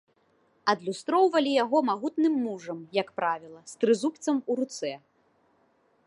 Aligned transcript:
Адлюстроўвалі 0.71 1.51
яго 1.63 1.77
магутным 1.89 2.33
мужам, 2.45 2.79
як 3.01 3.07
правіла, 3.19 3.61
з 3.73 3.75
трызубцам 3.83 4.37
у 4.55 4.57
руцэ. 4.61 4.91